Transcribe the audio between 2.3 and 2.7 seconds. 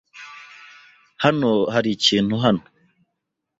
hano.